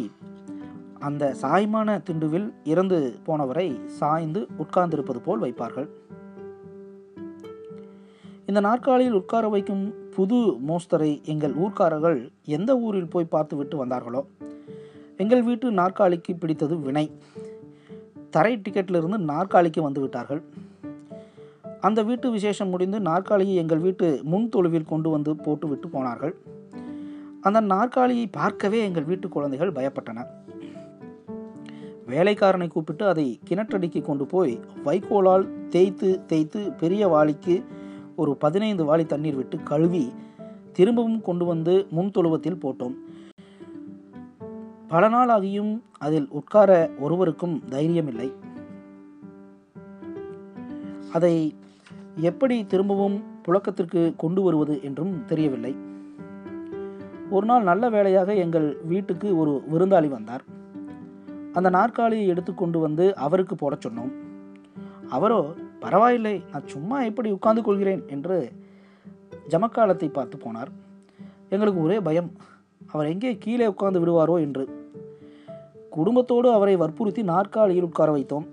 அந்த 1.05 1.25
சாய்மான 1.43 1.97
திண்டுவில் 2.07 2.47
இறந்து 2.65 2.99
போனவரை 3.27 3.85
சாய்ந்து 3.87 4.41
உட்கார்ந்திருப்பது 4.59 5.21
போல் 5.25 5.41
வைப்பார்கள். 5.41 5.89
இந்த 8.47 8.61
நாற்காலியில் 8.61 9.13
உட்கார 9.13 9.49
வைக்கும் 9.49 10.11
புது 10.11 10.37
மோஸ்தரை 10.69 11.11
எங்கள் 11.25 11.55
ஊர்க்காரர்கள் 11.55 12.19
எந்த 12.45 12.79
ஊரில் 12.79 13.09
போய் 13.09 13.33
பார்த்துவிட்டு 13.35 13.87
வந்தார்களோ? 13.87 14.23
எங்கள் 15.17 15.43
வீட்டு 15.43 15.71
நாற்காலிக்கு 15.71 16.35
பிடித்தது 16.35 16.79
வினை. 16.79 17.07
தரை 18.31 18.55
டிக்கெட்டிலிருந்து 18.57 19.19
நாற்காலிக்கு 19.33 19.83
வந்து 19.83 20.01
விட்டார்கள். 20.01 20.43
அந்த 21.81 22.03
வீட்டு 22.03 22.31
விசேஷம் 22.31 22.69
முடிந்து 22.69 23.01
நாற்காலியை 23.01 23.57
எங்கள் 23.57 23.79
வீட்டு 23.79 24.21
முன் 24.25 24.49
தொழுவில் 24.49 24.91
கொண்டு 24.93 25.11
வந்து 25.11 25.37
போட்டு 25.37 25.69
விட்டு 25.69 25.89
போனார்கள். 25.89 26.35
அந்த 27.41 27.61
நாற்காலியை 27.61 28.27
பார்க்கவே 28.27 28.79
எங்கள் 28.85 29.05
வீட்டு 29.05 29.29
குழந்தைகள் 29.29 29.73
பயப்பட்டன. 29.73 30.21
வேலைக்காரனை 32.07 32.69
கூப்பிட்டு 32.69 33.07
அதை 33.07 33.39
கிணற்றடிக்கு 33.49 34.03
கொண்டு 34.03 34.27
போய் 34.27 34.61
வைக்கோலால் 34.85 35.69
தேய்த்து 35.69 36.27
தேய்த்து 36.27 36.73
பெரிய 36.73 37.09
வாளிக்கு 37.09 37.65
ஒரு 38.17 38.37
பதினைந்து 38.37 38.85
வாளி 38.85 39.07
தண்ணீர் 39.07 39.35
விட்டு 39.35 39.63
கழுவி 39.63 40.13
திரும்பவும் 40.73 41.21
கொண்டு 41.21 41.45
வந்து 41.45 41.87
முன் 41.91 42.11
தொழுவத்தில் 42.11 42.63
போட்டோம். 42.63 42.95
பல 44.89 45.09
நாள் 45.09 45.29
ஆகியும் 45.29 45.81
அதில் 45.99 46.29
உட்கார 46.31 46.91
ஒருவருக்கும் 46.99 47.63
தைரியமில்லை. 47.71 48.33
அதை 51.13 51.55
எப்படி 52.17 52.65
திரும்பவும் 52.65 53.17
புழக்கத்திற்கு 53.47 54.17
கொண்டு 54.17 54.43
வருவது 54.43 54.83
என்றும் 54.83 55.25
தெரியவில்லை. 55.27 55.77
ஒரு 57.31 57.47
நாள் 57.47 57.63
நல்ல 57.63 57.91
வேளையாக 57.91 58.35
எங்கள் 58.35 58.69
வீட்டுக்கு 58.83 59.37
ஒரு 59.37 59.63
விருந்தாளி 59.73 60.09
வந்தார். 60.09 60.45
அந்த 61.55 61.71
நாற்காலியை 61.71 62.27
எடுத்து 62.27 62.55
கொண்டு 62.55 62.79
வந்து 62.79 63.17
அவருக்கு 63.17 63.57
போடச் 63.57 63.87
சொன்னோம். 63.87 64.13
அவரோ 65.09 65.55
பரவாயில்லை 65.81 66.43
நான் 66.53 66.69
சும்மா 66.69 67.03
எப்படி 67.03 67.31
உட்கார்ந்து 67.31 67.63
கொள்கிறேன்? 67.63 68.03
என்று 68.07 68.53
ஜமக்காலத்தை 69.49 70.09
பார்த்து 70.09 70.37
போனார். 70.37 70.71
எங்களுக்கு 71.49 71.83
ஒரே 71.83 72.01
பயம். 72.01 72.33
அவர் 72.87 73.07
எங்கே 73.07 73.39
கீழே 73.39 73.67
உட்கார்ந்து 73.67 74.01
விடுவாரோ? 74.01 74.41
என்று. 74.41 74.93
குடும்பத்தோடு 75.91 76.53
அவரை 76.53 76.77
வற்புறுத்தி 76.77 77.23
நாற்காலியில் 77.23 77.85
உட்கார 77.85 78.17
வைத்தோம். 78.17 78.47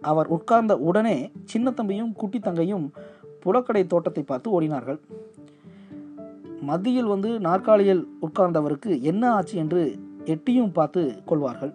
அவர் 0.00 0.26
உட்கார்ந்த 0.26 0.78
உடனே 0.78 1.30
சின்ன 1.44 1.70
தம்பியும் 1.70 2.12
குட்டி 2.12 2.38
தங்கையும் 2.38 2.92
புலக்கடை 3.44 3.86
தோட்டத்தை 3.86 4.22
பார்த்து 4.22 4.60
ஓடினார்கள். 4.60 4.98
மத்தியில் 6.60 7.04
வந்து 7.04 7.40
நாற்காலியில் 7.40 8.08
உட்கார்ந்தவருக்கு 8.22 9.00
என்ன 9.00 9.32
ஆச்சு 9.32 9.58
என்று 9.58 9.98
எட்டியும் 10.24 10.72
பார்த்து 10.72 11.22
கொள்வார்கள். 11.24 11.74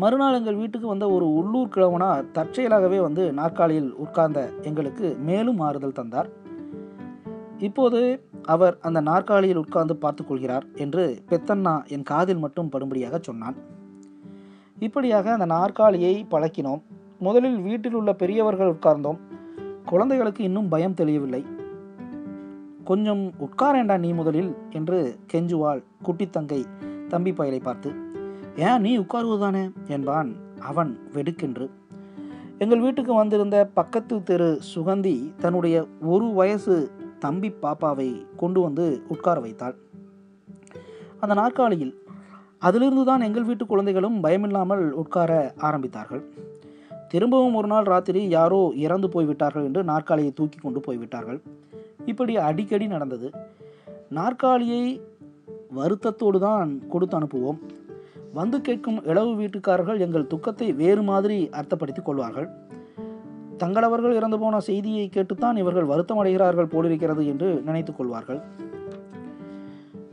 மறுநாள் 0.00 0.34
எங்கள் 0.34 0.54
வீட்டுக்கு 0.54 0.88
வந்த 0.88 1.10
ஒரு 1.10 1.34
உள்ளூர் 1.34 1.72
கிழவனா 1.74 2.24
தற்செயலாகவே 2.34 3.00
வந்து 3.00 3.32
நாற்காலியில் 3.32 3.94
உட்கார்ந்த 3.94 4.50
எங்களுக்கு 4.62 5.16
மேலும் 5.18 5.58
ஆறுதல் 5.58 5.92
தந்தார். 5.92 6.28
இப்போது 7.58 8.30
அவர் 8.42 8.78
அந்த 8.80 9.00
நாற்காலியில் 9.00 9.56
உட்கார்ந்து 9.56 9.96
பார்த்து 9.96 10.24
கொள்கிறார் 10.24 10.66
என்று 10.74 11.22
பெத்தண்ணா 11.30 11.86
என் 11.86 12.02
காதில் 12.02 12.38
மட்டும் 12.38 12.70
படும்படியாக 12.70 13.18
சொன்னான். 13.20 13.56
இப்படியாக 14.78 15.32
அந்த 15.32 15.46
நாற்காலியை 15.46 16.26
பழக்கினோம். 16.30 16.82
முதலில் 17.18 17.58
வீட்டில் 17.60 17.94
உள்ள 17.94 18.12
பெரியவர்கள் 18.12 18.74
உட்கார்ந்தோம். 18.74 19.18
குழந்தைகளுக்கு 19.84 20.44
இன்னும் 20.44 20.68
பயம் 20.68 20.94
தெளியவில்லை. 20.94 21.46
கொஞ்சம் 22.84 23.32
உட்காரேண்டா 23.46 23.98
நீ 23.98 24.12
முதலில் 24.12 24.56
என்று 24.70 25.18
கெஞ்சுவாள் 25.32 25.82
குட்டித்தங்கை 26.06 26.64
தம்பி 27.08 27.30
பயலை 27.30 27.62
பார்த்து. 27.62 27.90
ஏன் 28.66 28.80
நீ 28.80 28.98
உட்காருவதானே? 28.98 29.70
என்பான் 29.88 30.36
அவன் 30.60 30.98
வெடுக்கென்று. 31.12 31.70
எங்கள் 32.58 32.80
வீட்டுக்கு 32.80 33.14
வந்திருந்த 33.14 33.70
பக்கத்து 33.74 34.22
தெரு 34.22 34.60
சுகந்தி 34.74 35.36
தன்னுடைய 35.36 35.86
ஒரு 36.00 36.26
வயசு 36.26 36.90
தம்பி 37.18 37.52
பாப்பாவை 37.62 38.26
கொண்டு 38.36 38.60
வந்து 38.60 39.02
உட்கார 39.08 39.40
வைத்தாள். 39.40 39.76
அந்த 41.20 41.34
நாற்காலியில் 41.34 41.94
அதிலிருந்து 42.58 43.04
தான் 43.04 43.20
எங்கள் 43.20 43.42
வீட்டு 43.42 43.66
குழந்தைகளும் 43.66 44.22
பயமில்லாமல் 44.24 44.90
உட்கார 44.90 45.54
ஆரம்பித்தார்கள். 45.60 46.24
திரும்பவும் 47.08 47.54
ஒரு 47.54 47.66
நாள் 47.66 47.84
ராத்திரி 47.84 48.28
யாரோ 48.28 48.72
இறந்து 48.76 49.08
போய்விட்டார்கள் 49.08 49.64
என்று 49.64 49.84
நாற்காலியை 49.84 50.32
தூக்கி 50.32 50.58
கொண்டு 50.58 50.80
போய்விட்டார்கள். 50.80 51.42
இப்படி 52.06 52.36
அடிக்கடி 52.36 52.86
நடந்தது. 52.86 53.30
நாற்காலியை 54.08 55.00
வருத்தத்தோடு 55.76 56.38
தான் 56.38 56.88
கொடுத்து 56.88 57.20
அனுப்புவோம். 57.20 57.58
வந்து 58.32 58.60
கேட்கும் 58.60 59.04
இளவு 59.04 59.30
வீட்டுக்காரர்கள் 59.34 59.98
எங்கள் 59.98 60.26
துக்கத்தை 60.26 60.72
வேறு 60.72 61.02
மாதிரி 61.02 61.48
அர்த்தப்படுத்திக் 61.52 62.02
கொள்வார்கள். 62.02 62.48
தங்களவர்கள் 63.58 64.14
இறந்து 64.14 64.38
போன 64.38 64.60
செய்தியை 64.60 65.08
கேட்டுத்தான் 65.08 65.56
இவர்கள் 65.56 65.84
வருத்தம் 65.84 66.24
அடைகிறார்கள் 66.24 66.68
போலிருக்கிறது 66.68 67.26
என்று 67.26 67.62
நினைத்துக் 67.64 67.96
கொள்வார்கள். 67.96 68.40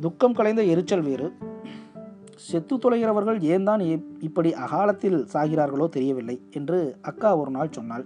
துக்கம் 0.01 0.33
கலைந்த 0.33 0.63
எரிச்சல் 0.63 1.01
வேறு. 1.01 1.37
செத்து 2.35 2.75
தொலைகிறவர்கள் 2.75 3.41
ஏன் 3.41 3.63
தான் 3.63 3.79
இப்படி 4.19 4.53
அகாலத்தில் 4.53 5.27
சாகிறார்களோ 5.33 5.89
தெரியவில்லை 5.89 6.41
என்று 6.51 6.97
அக்கா 7.01 7.37
ஒரு 7.37 7.51
நாள் 7.51 7.71
சொன்னாள். 7.71 8.05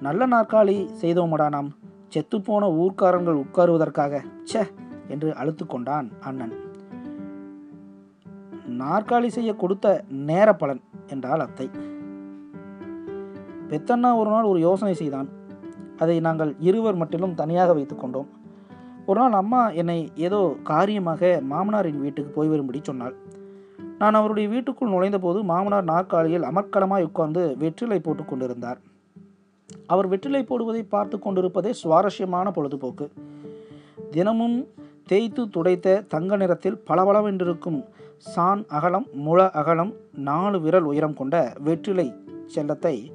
நல்ல 0.00 0.26
நாற்காலி 0.26 0.88
செய்தோமடா 1.00 1.48
நாம். 1.48 1.74
செத்துப்போன 2.14 2.68
ஊர்க்காரங்கள் 2.68 3.44
உட்காருவதற்காக. 3.44 4.20
ச்சே! 4.52 4.62
என்று 5.08 5.34
அழுத்து 5.34 5.66
கொண்டான் 5.66 6.10
அண்ணன். 6.20 6.70
நாற்காலி 8.82 9.26
செய்ய 9.26 9.50
கொடுத்த 9.54 10.04
நேர 10.08 10.48
பலன் 10.54 10.80
என்றால் 11.06 11.40
அத்தை. 11.40 11.70
பெத்தண்ணா 13.68 14.10
ஒரு 14.16 14.30
நாள் 14.30 14.42
ஒரு 14.42 14.60
யோசனை 14.60 14.94
செய்தான். 14.94 15.28
அதை 15.98 16.20
நாங்கள் 16.20 16.54
இருவர் 16.58 16.94
மட்டிலும் 16.94 17.34
தனியாக 17.34 17.72
வைத்துக் 17.72 18.00
கொண்டோம். 18.00 18.28
ஒரு 19.06 19.20
நாள் 19.20 19.32
அம்மா 19.32 19.70
என்னை 19.70 19.98
ஏதோ 20.16 20.40
காரியமாக 20.62 21.40
மாமனாரின் 21.50 22.00
வீட்டுக்கு 22.00 22.30
போய் 22.30 22.48
வரும்படி 22.48 22.80
சொன்னாள். 22.82 23.14
நான் 23.98 24.14
அவருடைய 24.14 24.48
வீட்டுக்குள் 24.48 24.90
நுழைந்தபோது 24.90 25.38
மாமனார் 25.42 25.84
நாற்காலியில் 25.84 26.42
அமர்க்கலமாய் 26.42 27.02
உட்கார்ந்து 27.02 27.56
வெற்றிலை 27.58 27.98
போட்டுக் 28.00 28.28
கொண்டிருந்தார். 28.28 28.78
அவர் 29.86 30.08
வெற்றிலை 30.08 30.42
போடுவதை 30.42 30.82
பார்த்து 30.88 31.18
கொண்டிருப்பதே 31.18 31.72
சுவாரஸ்யமான 31.72 32.50
பொழுதுபோக்கு. 32.50 33.06
தினமும் 34.10 34.56
தேய்த்து 35.06 35.42
துடைத்த 35.46 36.06
தங்க 36.06 36.36
நிறத்தில் 36.36 36.82
பளபளவென்றிருக்கும் 36.88 37.80
சான் 38.24 38.64
அகலம் 38.68 39.06
முழ 39.12 39.50
அகலம் 39.50 39.92
நாலு 40.12 40.60
விரல் 40.60 40.84
உயரம் 40.84 41.14
கொண்ட 41.14 41.52
வெற்றிலை 41.58 42.14
செல்லத்தை 42.54 43.12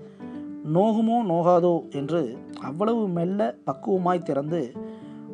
நோகுமோ 0.74 1.18
நோகாதோ 1.30 1.90
என்று 1.90 2.38
அவ்வளவு 2.62 3.08
மெல்ல 3.08 3.56
பக்குவமாய் 3.66 4.24
திறந்து 4.24 4.74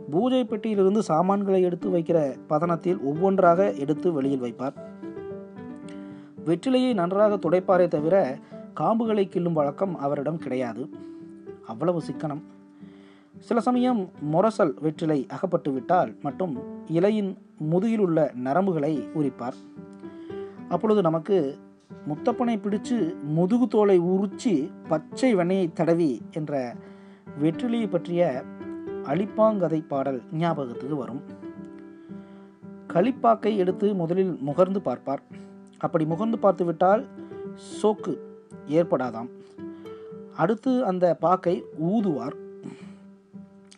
பூஜை 0.10 0.44
பெட்டியிலிருந்து 0.44 1.00
சாமான்களை 1.00 1.62
எடுத்து 1.62 1.90
வைக்கிற 1.90 2.38
பதனத்தில் 2.50 3.00
ஒவ்வொன்றாக 3.02 3.74
எடுத்து 3.74 4.14
வெளியில் 4.14 4.42
வைப்பார். 4.42 4.74
வெற்றிலையை 6.46 6.94
நன்றாக 6.94 7.36
துடைப்பாரே 7.36 7.88
தவிர 7.88 8.38
காம்புகளை 8.80 9.26
கிள்ளும் 9.28 9.54
வழக்கம் 9.54 9.98
அவரிடம் 9.98 10.38
கிடையாது. 10.38 10.90
அவ்வளவு 11.68 12.02
சிக்கனம். 12.02 12.44
சில 13.40 13.60
சமயம் 13.60 14.10
முரசல் 14.34 14.74
வெற்றிலை 14.82 15.26
அகப்பட்டு 15.30 15.72
விட்டால் 15.72 16.16
மட்டும் 16.22 16.60
இலையின் 16.88 17.38
முதுகில் 17.58 18.00
உள்ள 18.00 18.32
நரம்புகளை 18.44 19.08
உரிப்பார். 19.16 19.54
அப்பொழுது 20.70 21.02
நமக்கு 21.02 21.58
முத்தப்பனை 22.06 22.58
பிடிச்சு 22.58 23.22
முதுகு 23.24 23.68
தோலை 23.68 24.00
உரிச்சு 24.00 24.72
பச்சை 24.88 25.36
வெண்ணையை 25.36 25.74
தடவி 25.74 26.22
என்ற 26.32 26.76
வெற்றிலையை 27.42 27.90
பற்றிய 27.90 28.44
அலிப்பாங்கதை 29.04 29.88
பாடல் 29.88 30.22
ஞாபகத்துக்கு 30.32 30.96
வரும். 30.96 31.22
களிப்பாக்கை 32.94 33.56
எடுத்து 33.56 33.94
முதலில் 33.94 34.40
முகர்ந்து 34.48 34.78
பார்ப்பார். 34.78 35.22
அப்படி 35.78 36.06
முகர்ந்து 36.06 36.36
பார்த்துவிட்டால் 36.36 37.06
சோக்கு 37.82 38.18
ஏற்படாதாம். 38.68 39.30
அடுத்து 40.36 40.86
அந்த 40.86 41.16
பாக்கை 41.20 41.64
ஊதுவார். 41.84 42.42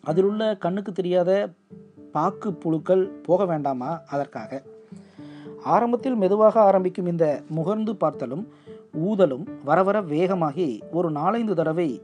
அதில் 0.05 0.23
உள்ள 0.23 0.57
கண்ணுக்கு 0.57 0.91
தெரியாத 0.91 1.31
பாக்கு 2.11 2.53
புழுக்கள் 2.53 3.03
போக 3.27 3.45
வேண்டாமா? 3.45 4.01
அதற்காக. 4.07 4.61
ஆரம்பத்தில் 5.63 6.15
மெதுவாக 6.15 6.61
ஆரம்பிக்கும் 6.61 7.05
இந்த 7.05 7.25
முகர்ந்து 7.55 7.93
பார்த்தலும் 7.99 8.43
ஊதலும் 8.93 9.45
வர 9.65 9.83
வர 9.83 10.01
வேகமாகி 10.01 10.67
ஒரு 10.91 11.11
நாலைந்து 11.11 11.55
தடவை 11.55 12.01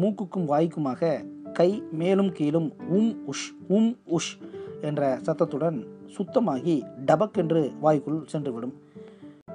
மூக்குக்கும் 0.00 0.48
வாய்க்குமாக 0.48 1.10
கை 1.52 1.82
மேலும் 1.92 2.32
கீழும் 2.32 2.72
உம் 2.88 3.12
உஷ் 3.26 3.48
உம் 3.68 3.96
உஷ் 4.10 4.32
என்ற 4.80 5.18
சத்தத்துடன் 5.22 5.78
சுத்தமாகி 6.06 6.76
டபக் 7.06 7.36
என்று 7.36 7.72
வாய்க்குள் 7.80 8.20
சென்றுவிடும். 8.32 8.74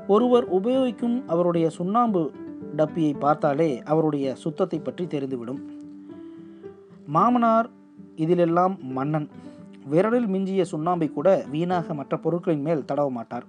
ஒருவர் 0.08 0.46
உபயோகிக்கும் 0.54 1.18
அவருடைய 1.28 1.70
சுண்ணாம்பு 1.70 2.32
டப்பியை 2.78 3.14
பார்த்தாலே 3.20 3.70
அவருடைய 3.84 4.36
சுத்தத்தை 4.36 4.80
பற்றி 4.80 5.06
தெரிந்துவிடும். 5.06 5.62
மாமனார் 7.06 7.70
இதிலெல்லாம் 8.16 8.78
மன்னன். 8.82 9.30
விரலில் 9.90 10.28
மிஞ்சிய 10.28 10.66
சுண்ணாம்பை 10.72 11.14
கூட 11.14 11.46
வீணாக 11.52 11.94
மற்ற 11.94 12.18
பொருட்களின் 12.18 12.62
மேல் 12.62 12.86
தடவ 12.88 13.10
மாட்டார். 13.10 13.44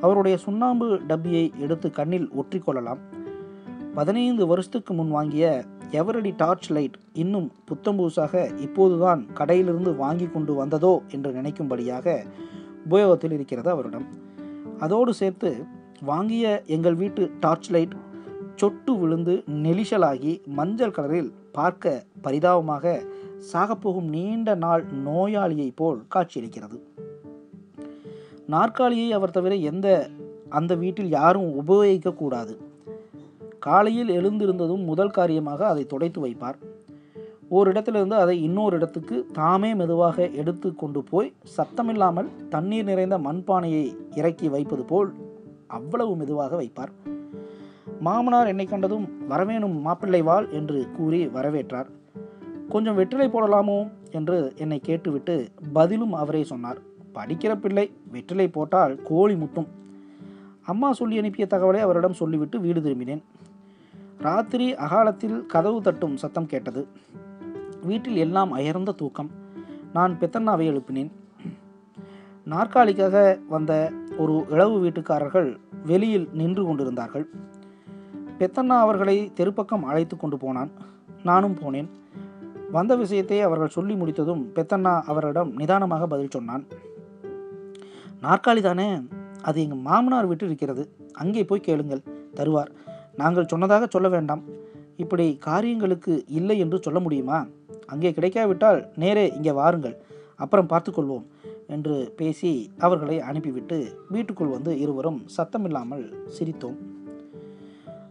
அவருடைய 0.00 0.36
சுண்ணாம்பு 0.36 1.00
டப்பியை 1.08 1.54
எடுத்து 1.58 1.90
கண்ணில் 1.90 2.30
ஒற்றிக்கொள்ளலாம் 2.30 2.98
பதினைந்து 3.94 4.46
வருஷத்துக்கு 4.46 4.94
முன் 4.94 5.10
வாங்கிய 5.10 5.64
எவரடி 5.90 6.32
டார்ச் 6.36 6.70
லைட் 6.70 6.96
இன்னும் 7.12 7.52
புத்தம்பூசாக 7.68 8.58
இப்போதுதான் 8.58 9.26
கடையிலிருந்து 9.34 9.96
வாங்கி 9.96 10.26
கொண்டு 10.26 10.54
வந்ததோ 10.54 11.02
என்று 11.08 11.32
நினைக்கும்படியாக 11.32 12.24
உபயோகத்தில் 12.90 13.32
இருக்கிறது 13.32 13.70
அவரிடம். 13.70 14.06
அதோடு 14.78 15.14
சேர்த்து 15.14 15.64
வாங்கிய 16.02 16.62
எங்கள் 16.66 16.94
வீட்டு 16.94 17.30
டார்ச் 17.40 17.70
லைட் 17.70 17.94
சொட்டு 18.56 18.98
விழுந்து 18.98 19.44
நெலிஷலாகி 19.46 20.44
மஞ்சள் 20.46 20.90
கலரில் 20.90 21.32
பார்க்க 21.52 22.04
பரிதாபமாக 22.22 23.02
சாகப்போகும் 23.52 24.08
நீண்ட 24.08 24.54
நாள் 24.54 24.86
நோயாளியைப் 25.04 25.76
போல் 25.76 26.02
காட்சியளிக்கிறது. 26.14 26.78
நாற்காலியை 28.46 29.12
அவர் 29.12 29.30
தவிர 29.30 29.54
எந்த 29.54 30.08
அந்த 30.48 30.74
வீட்டில் 30.74 31.08
யாரும் 31.08 31.62
உபயோகிக்கக்கூடாது. 31.62 32.56
காலையில் 33.58 34.08
எழுந்திருந்ததும் 34.08 34.84
முதல் 34.84 35.10
காரியமாக 35.10 35.66
அதை 35.66 35.86
துடைத்து 35.86 36.26
வைப்பார். 36.26 36.54
ஓரிடத்திலிருந்து 37.50 38.12
அதை 38.12 38.42
இன்னொரு 38.42 38.76
இடத்துக்கு 38.76 39.26
தாமே 39.32 39.74
மெதுவாக 39.74 40.28
எடுத்து 40.28 40.74
கொண்டு 40.74 41.02
போய் 41.02 41.32
சத்தமில்லாமல் 41.56 42.28
தண்ணீர் 42.48 42.84
நிறைந்த 42.84 43.18
மண்பானையை 43.18 43.96
இறக்கி 44.16 44.48
வைப்பது 44.48 44.84
போல் 44.84 45.14
அவ்வளவு 45.66 46.16
மெதுவாக 46.16 46.62
வைப்பார். 46.62 46.92
மாமனார் 48.00 48.46
என்னை 48.46 48.66
கண்டதும் 48.66 49.08
வரவேணும் 49.30 49.80
மாப்பிள்ளை 49.80 50.22
வாழ் 50.22 50.48
என்று 50.50 50.86
கூறி 50.96 51.26
வரவேற்றார். 51.26 51.86
கொஞ்சம் 52.72 52.94
வெற்றிலை 52.94 53.28
போடலாமோ? 53.28 53.90
என்று 54.10 54.52
என்னை 54.56 54.80
கேட்டுவிட்டு 54.80 55.48
பதிலும் 55.72 56.12
அவரே 56.12 56.44
சொன்னார். 56.44 56.78
படிக்கிற 57.14 57.56
பிள்ளை 57.56 57.92
வெற்றிலை 58.10 58.48
போட்டால் 58.48 59.02
கோழி 59.02 59.36
முட்டும். 59.36 59.66
அம்மா 60.62 60.92
சொல்லி 60.92 61.18
அனுப்பிய 61.18 61.46
தகவலை 61.50 61.78
அவரிடம் 61.78 62.12
சொல்லிவிட்டு 62.12 62.60
வீடு 62.60 62.80
திரும்பினேன். 62.80 63.22
ராத்திரி 64.18 64.74
அகாலத்தில் 64.74 65.46
கதவு 65.46 65.80
தட்டும் 65.80 66.16
சத்தம் 66.16 66.46
கேட்டது. 66.46 66.86
வீட்டில் 67.82 68.16
எல்லாம் 68.16 68.52
அயர்ந்த 68.52 68.92
தூக்கம். 68.92 69.30
நான் 69.92 70.16
பெத்தண்ணாவை 70.20 70.66
எழுப்பினேன். 70.68 71.10
நாற்காலிக்காக 72.50 73.38
வந்த 73.48 73.92
ஒரு 74.18 74.46
இளவு 74.50 74.84
வீட்டுக்காரர்கள் 74.84 75.56
வெளியில் 75.86 76.28
நின்று 76.32 76.64
கொண்டிருந்தார்கள். 76.64 77.28
பெத்தண்ணா 78.38 78.78
அவர்களை 78.78 79.32
தெருப்பக்கம் 79.36 79.82
அழைத்து 79.82 80.16
கொண்டு 80.16 80.36
போனான். 80.36 80.70
நானும் 81.22 81.54
போனேன். 81.54 81.88
வந்த 82.76 82.92
விஷயத்தை 82.96 83.38
அவர்கள் 83.40 83.74
சொல்லி 83.76 83.94
முடித்ததும் 83.94 84.42
பெத்தண்ணா 84.56 84.92
அவரிடம் 85.10 85.50
நிதானமாக 85.60 86.06
பதில் 86.06 86.34
சொன்னான். 86.36 86.64
நாற்காலி 88.22 88.60
தானே 88.60 88.88
அது 89.48 89.58
எங்கள் 89.64 89.84
மாமனார் 89.88 90.28
வீட்டில் 90.30 90.48
இருக்கிறது. 90.48 90.82
அங்கே 91.12 91.42
போய் 91.44 91.66
கேளுங்கள் 91.68 92.06
தருவார். 92.38 92.70
நாங்கள் 93.16 93.50
சொன்னதாக 93.52 93.86
சொல்ல 93.86 94.08
வேண்டாம். 94.08 94.42
இப்படி 94.96 95.26
காரியங்களுக்கு 95.48 96.12
இல்லை 96.38 96.56
என்று 96.58 96.78
சொல்ல 96.80 96.98
முடியுமா? 97.00 97.38
அங்கே 97.86 98.10
கிடைக்காவிட்டால் 98.10 98.80
நேரே 99.02 99.24
இங்கே 99.38 99.52
வாருங்கள். 99.60 99.96
அப்புறம் 100.36 100.70
பார்த்துக்கொள்வோம் 100.72 101.26
என்று 101.74 101.96
பேசி 102.16 102.52
அவர்களை 102.78 103.16
அனுப்பிவிட்டு 103.28 103.76
வீட்டுக்குள் 104.08 104.54
வந்து 104.56 104.72
இருவரும் 104.84 105.20
சத்தமில்லாமல் 105.36 106.04
சிரித்தோம். 106.36 106.78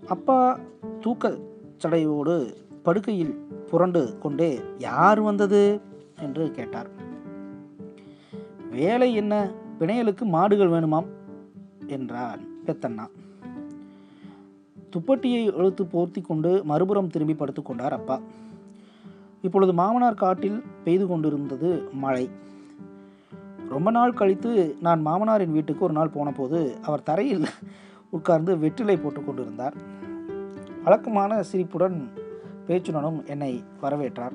அப்பா 0.08 0.38
தூக்க 1.00 1.34
சடையோடு 1.84 2.36
படுக்கையில் 2.84 3.34
புரண்டு 3.70 4.17
கொண்டே 4.22 4.62
யார் 4.78 5.22
வந்தது? 5.22 5.82
என்று 6.20 6.52
கேட்டார். 6.52 6.88
வேலை 8.72 9.13
என்ன? 9.13 9.52
பிணையலுக்கு 9.80 10.22
மாடுகள் 10.22 10.70
வேணுமாம் 10.70 11.06
என்றான் 11.88 12.39
பெத்தண்ணா. 12.65 13.08
துப்பட்டியை 14.91 15.58
இழுத்து 15.58 15.84
போர்த்தி 15.84 16.22
கொண்டு 16.22 16.63
மறுபுறம் 16.63 17.10
திரும்பி 17.10 17.34
படுத்துக்கொண்டார் 17.34 17.89
அப்பா. 17.89 18.20
இப்பொழுது 19.41 19.74
மாமனார் 19.74 20.13
காட்டில் 20.13 20.63
பெய்து 20.84 21.08
கொண்டிருந்தது 21.08 21.89
மழை. 21.94 22.30
ரொம்ப 23.70 23.91
நாள் 23.91 24.13
கழித்து 24.13 24.76
நான் 24.82 25.06
மாமனாரின் 25.06 25.52
வீட்டுக்கு 25.52 25.84
ஒரு 25.84 25.94
நாள் 25.94 26.10
போனபோது 26.10 26.78
அவர் 26.84 27.04
தரையில் 27.04 27.46
உட்கார்ந்து 28.10 28.58
வெற்றிலை 28.58 28.98
போட்டு 28.98 29.24
கொண்டிருந்தார். 29.24 29.74
வழக்கமான 30.84 31.44
சிரிப்புடன் 31.44 32.10
பேச்சுடனும் 32.72 33.26
என்னை 33.26 33.64
வரவேற்றார். 33.82 34.32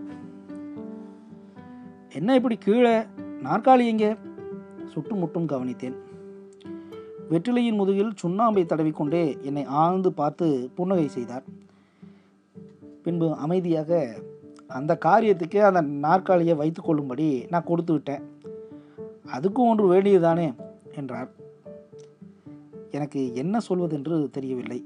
என்ன 2.14 2.35
இப்படி 2.35 2.57
கீழே? 2.57 2.99
நாற்காலி 3.44 3.87
எங்கே? 3.87 4.12
சுட்டுமுட்டும் 4.94 5.46
கவனித்தேன். 5.46 5.94
வெற்றிலையின் 7.31 7.75
முதுகில் 7.75 8.12
சுண்ணாம்பை 8.22 8.64
தடவிக்கொண்டே 8.64 9.40
என்னை 9.40 9.64
ஆழ்ந்து 9.64 10.12
பார்த்து 10.12 10.70
புன்னகை 10.75 11.09
செய்தார். 11.09 11.42
பின்பு 13.03 13.35
அமைதியாக 13.35 14.14
அந்த 14.68 14.99
காரியத்துக்கே 15.05 15.59
அந்த 15.59 15.81
நாற்காலியை 15.81 16.55
வைத்து 16.55 16.83
கொள்ளும்படி 16.83 17.46
நான் 17.51 17.64
கொடுத்து 17.64 17.92
விட்டேன். 17.92 18.22
அதுக்கும் 19.37 19.68
ஒன்று 19.68 19.92
வேண்டியதுதானே? 19.92 20.55
என்றார். 20.96 21.31
எனக்கு 22.90 23.35
என்ன 23.35 23.59
சொல்வதென்று 23.68 24.31
தெரியவில்லை. 24.31 24.85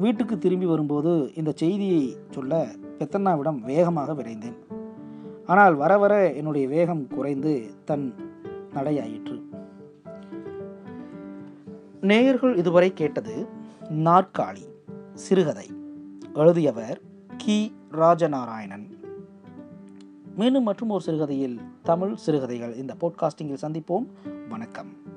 வீட்டுக்கு 0.00 0.38
திரும்பி 0.38 0.66
வரும்போது 0.66 1.32
இந்த 1.34 1.52
செய்தியை 1.54 2.16
சொல்ல 2.30 2.68
பெத்தண்ணாவிடம் 2.98 3.60
வேகமாக 3.60 4.12
விரைந்தேன். 4.12 4.56
ஆனால் 5.46 5.74
வர 5.74 5.98
வர 5.98 6.32
என்னுடைய 6.32 6.68
வேகம் 6.68 7.06
குறைந்து 7.06 7.70
தன் 7.84 8.14
நடையாயிற்று. 8.74 9.42
நேயர்கள் 12.00 12.56
இதுவரை 12.56 12.92
கேட்டது 12.92 13.46
நாற்காலி 13.90 14.64
சிறுகதை. 15.14 15.66
எழுதியவர் 16.34 17.00
கி. 17.36 17.74
ராஜநாராயணன். 17.92 18.86
மீண்டும் 20.36 20.62
மற்றும் 20.62 20.88
ஒரு 20.88 21.00
சிறுகதையில் 21.00 21.60
தமிழ் 21.82 22.14
சிறுகதைகள் 22.14 22.74
இந்த 22.74 22.94
போட்காஸ்டிங்கில் 23.00 23.62
சந்திப்போம். 23.62 24.06
வணக்கம். 24.48 25.09